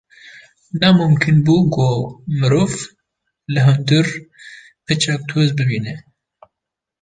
’’Ne 0.77 0.87
mimkun 0.99 1.37
bû 1.45 1.55
ku 1.73 1.85
mirov 2.39 2.73
li 3.53 3.59
hundir 3.65 4.07
piçek 4.85 5.21
toz 5.29 5.49
bibîne. 5.57 5.93